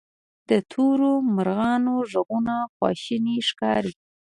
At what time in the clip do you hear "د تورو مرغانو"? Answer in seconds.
0.49-1.95